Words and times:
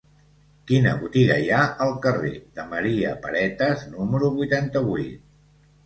Quina 0.71 0.93
botiga 1.01 1.35
hi 1.43 1.51
ha 1.51 1.59
al 1.85 1.93
carrer 2.07 2.33
de 2.57 2.67
Maria 2.73 3.15
Paretas 3.27 3.89
número 3.95 4.35
vuitanta-vuit? 4.43 5.35